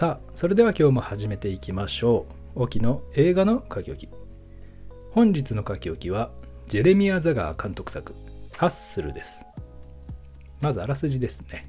[0.00, 2.24] さあそれでは今日も始めていきましょ
[2.56, 2.62] う。
[2.62, 4.10] 沖の映画の書き置き。
[5.10, 6.30] 本日の書き置きは
[6.68, 8.14] ジェレミア・ザガー監督作
[8.56, 9.44] ハッスルです。
[10.62, 11.66] まずあらすじですね。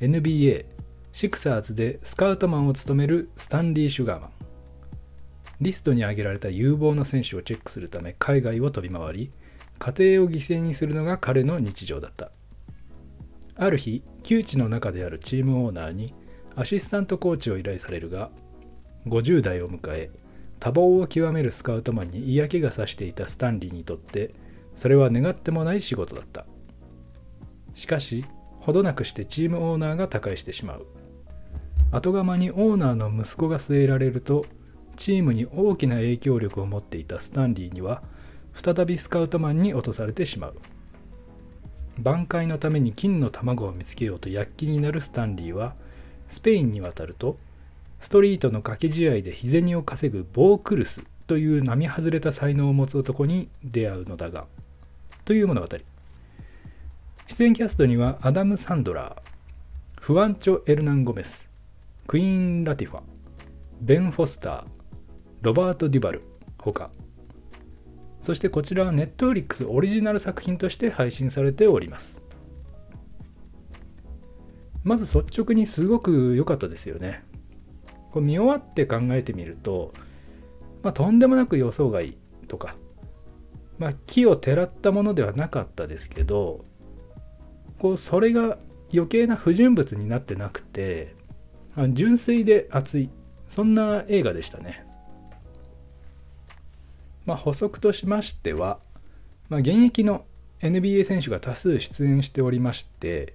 [0.00, 0.64] NBA
[1.12, 4.30] シクサーズでスカウトマンを務めるスタンリー・シュガーマン。
[5.60, 9.30] リストに挙げられた有望な選手をチェックするため海外を飛び回り
[9.78, 12.30] 家庭を犠牲にするのが彼の日常だった。
[13.56, 16.14] ある日窮地の中であるチームオーナーに
[16.56, 18.30] アシスタントコーチを依頼されるが
[19.06, 20.10] 50代を迎え
[20.58, 24.34] 多忙を極めるスカウトマンに嫌気がさしていたスタンリーにとって
[24.74, 26.44] それは願ってもない仕事だった。
[27.74, 28.24] しかし
[28.60, 30.86] ほどなくしてチームオーナーが他界してしまう。
[31.92, 34.44] 後釜にオーナーの息子が据えられると
[34.96, 38.02] チームに大きな影響力を持っていたスタンリーには
[38.54, 40.54] 再びスカウトマンに落とされてしまう。
[42.02, 45.74] 挽回のために金の卵を見つけようと躍起になるスタンリーは
[46.28, 47.36] スペインに渡ると
[48.00, 54.46] ストリートの賭け試合で日銭を稼ぐボー・クルスという並外れた才能を持つ男に出会うのだが
[55.24, 55.66] という物語。
[57.28, 61.48] 出演キャストにはアダム・サンドラーフアンチョ・エルナンゴメス
[62.06, 63.00] クイーン・ラティファ
[63.80, 64.64] ベン・フォスター
[65.42, 66.22] ロバート・デュバル
[66.58, 66.90] ほか。
[68.20, 72.25] そしてこちらはネットフリックスオリジナル作品として配信されております。
[74.86, 77.24] まず率直にすごく良かったですよね。
[78.12, 79.92] これ見終わって考えてみると、
[80.84, 82.76] まあ、とんでもなく予想外とか、
[83.80, 86.64] まあ、木をてらったものではなかったですけど
[87.80, 88.58] こうそれが
[88.94, 91.16] 余計な不純物になってなくて
[91.88, 93.10] 純粋で熱い
[93.48, 94.86] そんな映画でしたね。
[97.26, 98.78] まあ補足としましては、
[99.48, 100.24] まあ、現役の
[100.60, 103.34] NBA 選手が多数出演しておりまして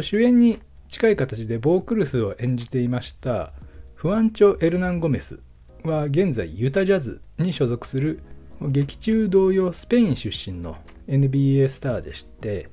[0.00, 3.52] 主演に近い形でボークルスを演じていました
[3.94, 5.40] フアンチョ・エルナン・ゴメス
[5.84, 8.22] は現在ユタジャズに所属する
[8.60, 10.76] 劇中同様スペイン出身の
[11.08, 12.68] NBA スターでして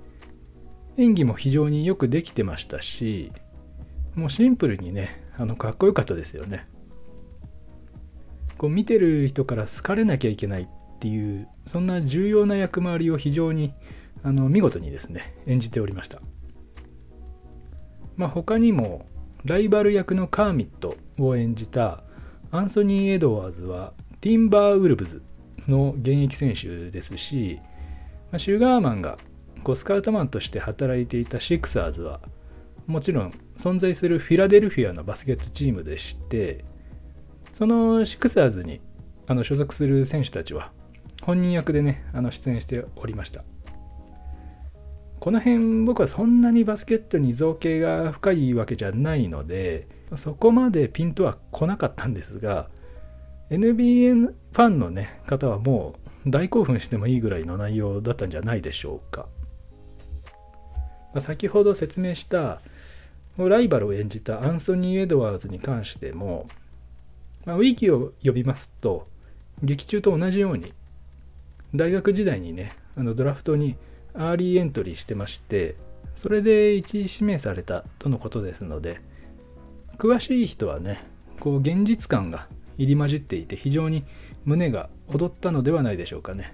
[0.97, 3.31] 演技も非常によくできてましたし
[4.15, 6.67] もうシンプルにねあのかっこよかったですよね。
[8.57, 10.67] こう見てる人から好かれなきゃいけないっ
[10.99, 13.73] ていうそんな重要な役回りを非常に
[14.21, 16.21] あの見事にですね演じておりました。
[18.19, 19.05] まあ他にも
[19.45, 22.03] ライバル役のカーミットを演じた
[22.51, 25.23] アンソニー・エドワーズはティンバー・ウルブズ
[25.69, 27.61] の現役選手ですし、
[28.29, 29.17] まあ、シュガーマンが
[29.63, 32.19] こうスカウトマンとして働いていたシクサーズは
[32.87, 36.65] もちろん存在するフィラデルフィアのバスケットチームでして
[37.53, 38.81] そのシクサーズに
[39.27, 40.73] あの所属する選手たちは
[41.21, 43.45] 本人役でねあの出演しておりました。
[45.19, 52.69] この辺僕はそんなにバスケットに造形が深いわけじゃないのでそこまでピンとは来なかったんですが
[53.49, 59.27] NBA ファンの、ね、方はもう大興奮してもいいぐらいの内容だったんじゃないでしょうか。
[61.13, 62.61] ま先ほど説明した
[63.37, 66.47] ライバルを演じたアンソニー・エドワーズに関しても、
[67.45, 69.07] まあ、ウィキを読みますと
[69.63, 70.73] 劇中と同じように
[71.73, 73.75] 大学時代にねあのドラフトに
[74.19, 75.77] アーリーエントリーしてまして
[76.13, 78.99] それで一位指名されたとのことですので
[79.97, 81.01] 詳しい人はね
[81.39, 82.47] こう現実感が
[82.77, 84.03] 入り混じっていて非常に
[84.43, 86.53] 胸が躍ったのではないでしょうかね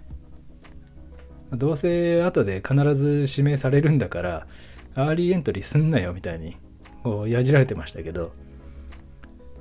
[1.51, 4.47] どうせ後で必ず指名されるんだから
[4.93, 6.57] アーリーエントリーすんなよみたいに
[7.03, 8.31] こうやじられてましたけど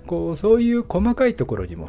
[0.07, 1.89] こうそういう細かいところにも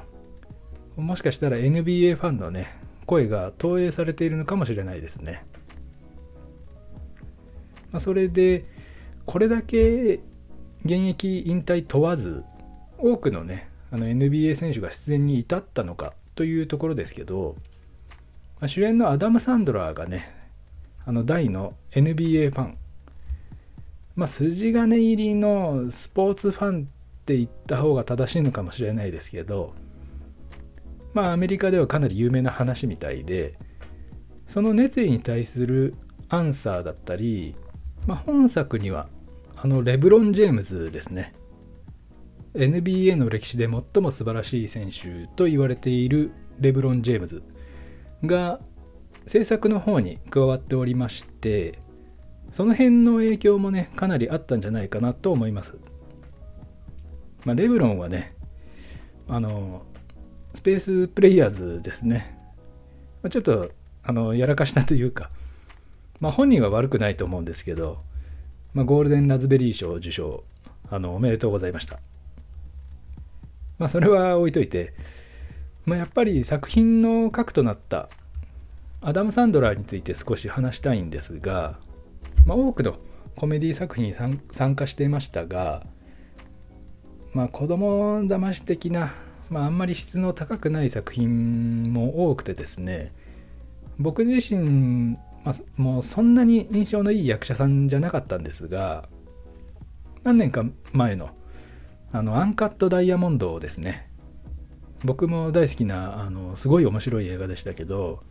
[0.95, 5.45] もしかしたら NBA ファンのね声が投影されているのかもしれないですね。
[7.95, 8.65] まあ、それで
[9.25, 10.19] これだけ
[10.83, 12.43] 現役引退問わず
[12.97, 17.55] 多くのねあの NBA 選手が出演に至ったのかというところですけど、
[18.59, 20.29] まあ、主演のアダム・サンドラーがね
[21.05, 22.77] あの大の NBA ファン。
[24.17, 26.87] まあ筋金入りのスポーツファンっ
[27.25, 29.73] て言った方が正しいのかもしれないですけど
[31.13, 33.57] まあアメリカではかなり有名な話みたいで
[34.47, 35.95] その熱意に対する
[36.27, 37.55] アンサーだったり
[38.07, 39.07] まあ、本作には
[39.55, 41.33] あのレブロン・ジェームズですね。
[42.53, 47.43] NBA の歴史で最も素晴らしい選手と言われているレブロン・ジェームズ
[48.23, 48.59] が
[49.27, 51.79] 制作の方に加わっておりまして
[52.51, 55.75] その辺の影響もねかなりあったんじゃないかなと思います、
[57.43, 58.35] まあ、レブロンはね
[59.27, 59.81] あの
[60.53, 62.37] スペースプレイヤーズですね。
[63.29, 63.71] ちょっと
[64.03, 65.31] あのやらかしたというか
[66.19, 67.99] まあ、本人は悪くないと思うんですけど、
[68.73, 70.43] まあ、ゴールデンラズベリー賞受賞
[70.89, 71.99] あのおめでとうございました。
[73.77, 74.93] まあそれは置いといて、
[75.85, 78.09] まあ、やっぱり作品の核となった
[79.01, 81.77] アダム・サンドラーについて少し話したいんですが、
[82.45, 82.97] まあ、多くの
[83.35, 85.85] コメディ作品に参加していましたが、
[87.33, 89.13] まあ、子供騙し的な、
[89.49, 93.11] まあ、あんまり質の高くない作品も多くてですね
[93.99, 99.07] 僕自身、まあ、もうそんなに印象のいい役者さんじゃなかったんですが
[100.23, 101.29] 何年か前の
[102.11, 104.09] あのアンカットダイヤモンドですね。
[105.03, 108.23] 僕も大好きなあのすごい面白い映画でしたけど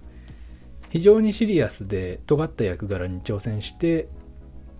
[0.90, 4.08] 非常にシリアスで尖った役柄に挑戦して、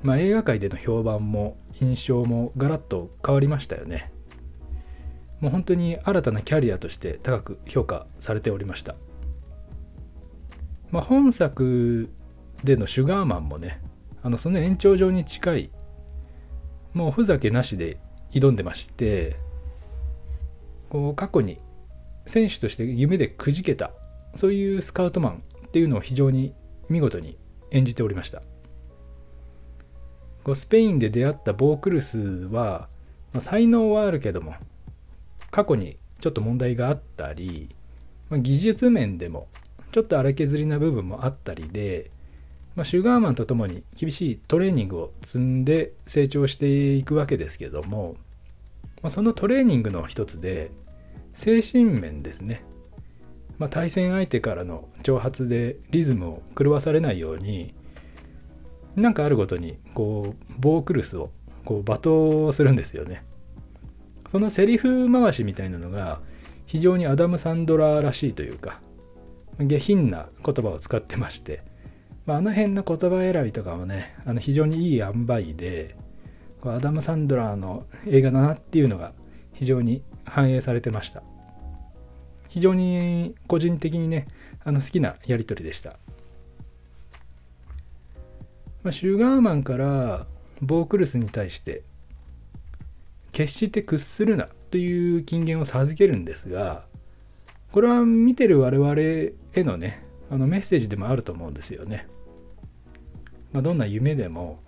[0.02, 4.10] まあ、映画界での評判も印象もガラッと変わりましたよね。
[5.40, 8.94] もう本当に新たなキャリアとして高く評価されておりました、
[10.90, 12.08] まあ、本作
[12.64, 13.81] でのシュガーマンもね
[14.22, 15.70] あのその延長上に近い
[16.94, 17.99] もうふざけなしで
[18.32, 19.37] 挑んでまして
[20.88, 21.58] こう過去に
[22.26, 23.90] 選手として夢でくじけた
[24.34, 26.55] そういうスカウトマンっていうのを非常に
[26.88, 27.37] 見事に
[27.70, 28.43] 演じておりました。
[30.43, 32.88] こうスペインで出会ったボークルスは、
[33.32, 34.55] まあ、才能はあるけども
[35.50, 37.75] 過去にちょっと問題があったり、
[38.28, 39.49] まあ、技術面でも
[39.93, 42.10] ちょっと荒削りな部分もあったりで、
[42.76, 48.17] まあ、シュガーマンとともに厳しいトレーニングを積んで成長していくわけですけども、
[49.03, 50.71] まあ、そのトレーニングの一つで
[51.32, 52.65] 精神面ですね、
[53.59, 57.75] まあ、対戦相手からの挑発でリズムを狂わされないように
[58.97, 61.31] なんかあるごとにこうボークルスを
[61.65, 63.25] こう罵倒するんですよね。
[64.29, 66.20] そのセリフ回しみたいなのが
[66.67, 68.81] 非常にアダム・サンドラーらしいというか
[69.61, 71.62] 下品な言葉を使ってまして
[72.26, 75.97] まあ、あの辺の言葉選びとかもねあの非常にいい塩梅で
[76.65, 79.12] アダム・サンドラーの映画だなっていうのが
[79.53, 81.23] 非常に反映されてました。
[82.55, 84.29] 非常に個人的にね
[84.62, 85.97] あの好きなやり取りでした、
[88.85, 90.29] まあ、シュガーマンから
[90.62, 91.82] ボークルスに対して
[93.32, 96.85] 決して屈するなという金言を授けるんですが
[97.73, 102.06] これは見てる我々へのねあのメッセージでもあると思うんですよね。
[103.53, 104.61] まあ、どんな夢でも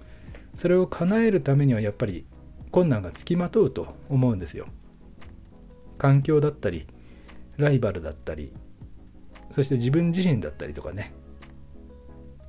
[0.55, 2.25] それを叶えるためにはやっぱり
[2.71, 4.67] 困難がつきまとうと思うんですよ。
[5.99, 6.87] 環境だったり
[7.57, 8.53] ライバルだったり
[9.51, 11.13] そして自分自身だったりとかね、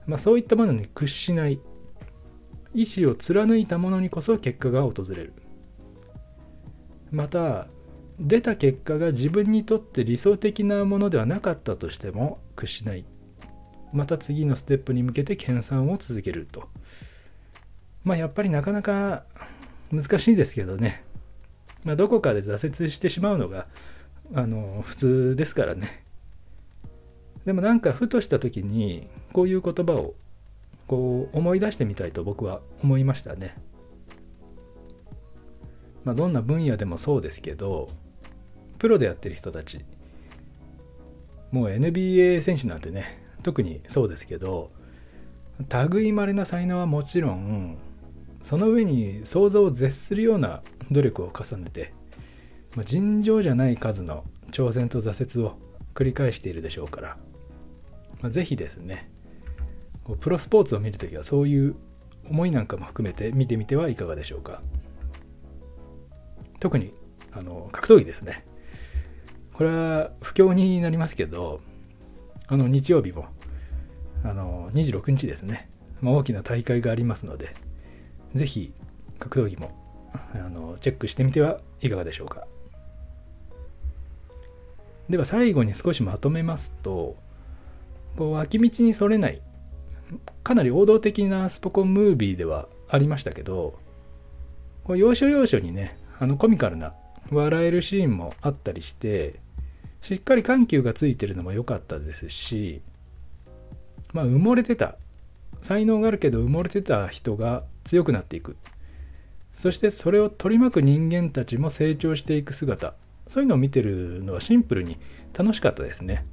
[0.06, 1.60] まあ、そういったものに屈しない
[2.74, 5.34] 意志を貫いたものにこそ結果が訪れる
[7.12, 7.68] また
[8.20, 13.06] 出た結果が自分にとって理想的なものではなかったとしても屈しない。
[13.94, 16.68] また次のステップに向けて研鑽を続けると。
[18.04, 19.24] まあやっぱりなかなか
[19.92, 21.04] 難しいですけどね、
[21.84, 23.68] まあ、どこかで挫折してしまうのが
[24.34, 26.04] あの普通ですからね。
[27.46, 30.16] でもなんかふとした時にこういう言葉を
[30.88, 33.56] こう思い出してみたいと僕は思いましたね。
[36.04, 37.90] まあ、どんな分野でもそうですけど
[38.78, 39.84] プロでやってる人たち。
[41.52, 44.72] もう NBA 選手なんてね特にそうですけど
[45.90, 47.78] 類まれな才能はもちろん
[48.42, 51.94] その上に想像を絶するような努力を重ねて、
[52.76, 55.58] まあ、尋常じゃない数の挑戦と挫折を
[55.96, 57.18] 繰り返しているでしょうから、
[58.22, 59.10] まあ、ぜひですね
[60.20, 61.76] プロスポーツを見るときはそういう
[62.30, 64.62] 思いなんかも含めて見てみてはいかがでしょうか。
[66.60, 66.94] 特に
[67.32, 68.47] あの格闘技ですね。
[69.58, 71.62] これは不況になりますけど、
[72.46, 73.26] あの日曜日も、
[74.24, 75.68] あの26日ですね、
[76.00, 77.56] まあ、大きな大会がありますので、
[78.36, 78.72] ぜひ
[79.18, 79.72] 格闘技も
[80.36, 82.46] あのチェックしてみてはいかがでしょうか。
[85.10, 87.18] では最後に少しまとめますと、
[88.16, 89.42] こう脇道にそれない、
[90.44, 93.80] かなり王道的なスポコンムービーではありましたけど、
[94.84, 96.94] こう要所要所にね、あのコミカルな
[97.32, 99.40] 笑えるシーンもあったりして、
[100.08, 102.82] しっかり緩急がついてるのも良かったですし
[104.14, 104.96] まあ埋もれてた。
[105.62, 108.56] 才能があるけど埋もれてた人が強くなっていく。
[109.54, 112.94] そしてそれを取り巻く人間たちも成長していく姿。
[113.28, 114.98] そういうのを見てるのはシンプルに
[115.38, 116.26] 楽しかったですね。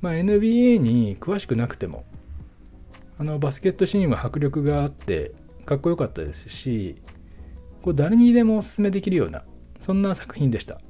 [0.00, 2.04] まあ NBA に詳しくなくても
[3.20, 5.30] あのバスケットシーンは迫力があって
[5.64, 6.96] かっこよかったですし
[7.82, 9.44] こう誰にでもおすすめできるような
[9.78, 10.80] そんな作品でした。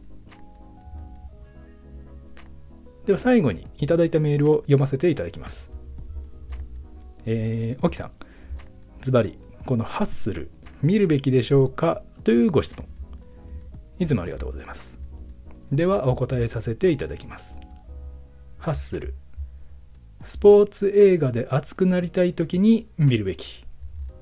[3.07, 5.71] では最後にいただいたメールを読ませていただきます。
[7.27, 8.11] えー、沖さん、
[9.01, 10.51] ズバリ、このハッスル、
[10.83, 12.03] 見るべきでしょうか？
[12.23, 12.87] というご質問。
[13.99, 14.99] いつもありがとうございます。
[15.71, 17.57] ではお答えさせていただきます。
[18.59, 19.15] ハッスル。
[20.23, 23.65] スポーツ映画で熱くなりたい時に見るべき。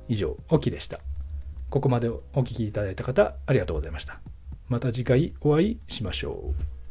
[0.09, 0.99] 以上オキでした。
[1.71, 4.21] ここまでお聴きいただいた方ありがとうございました。
[4.69, 6.82] また次回お会いしましょう。